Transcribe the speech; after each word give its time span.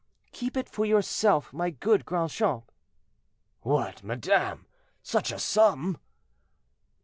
"Keep 0.31 0.57
it 0.57 0.67
for 0.67 0.83
yourself, 0.83 1.53
my 1.53 1.69
good 1.69 2.05
Grandchamp." 2.07 2.71
"What, 3.61 4.03
madame, 4.03 4.65
such 5.03 5.31
a 5.31 5.37
sum?" 5.37 5.99